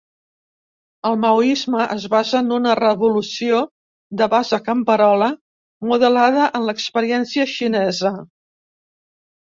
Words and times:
El 1.09 1.19
maoisme 1.25 1.81
es 1.97 2.07
basa 2.13 2.37
en 2.45 2.49
una 2.57 2.73
revolució 2.81 3.61
de 4.23 4.31
base 4.33 4.63
camperola, 4.71 5.31
modelada 5.93 6.51
en 6.61 6.69
l'experiència 6.73 7.51
xinesa. 7.57 8.17